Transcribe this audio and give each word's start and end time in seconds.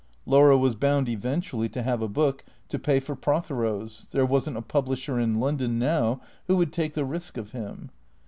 Laura 0.25 0.57
was 0.57 0.73
bound 0.73 1.07
eventually 1.07 1.69
to 1.69 1.83
have 1.83 2.01
a 2.01 2.07
book, 2.07 2.43
to 2.69 2.79
pay 2.79 2.99
for 2.99 3.15
Prothero's; 3.15 4.07
there 4.09 4.25
was 4.25 4.49
n't 4.49 4.57
a 4.57 4.61
publisher 4.63 5.19
in 5.19 5.35
London 5.35 5.77
now 5.77 6.19
who 6.47 6.57
would 6.57 6.73
take 6.73 6.95
the 6.95 7.05
risk 7.05 7.37
of 7.37 7.51
him. 7.51 7.91